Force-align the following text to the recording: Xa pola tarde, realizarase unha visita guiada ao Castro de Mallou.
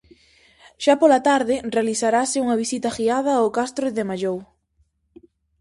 Xa 0.83 0.93
pola 1.01 1.19
tarde, 1.29 1.55
realizarase 1.75 2.37
unha 2.45 2.59
visita 2.63 2.95
guiada 2.97 3.31
ao 3.35 3.53
Castro 3.57 3.85
de 3.97 4.03
Mallou. 4.09 4.39